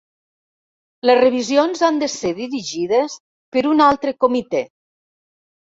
Les 1.09 1.19
revisions 1.19 1.83
han 1.89 1.99
de 2.05 2.09
ser 2.15 2.33
dirigides 2.41 3.19
per 3.59 3.65
un 3.75 3.87
altre 3.91 4.17
comitè. 4.27 4.67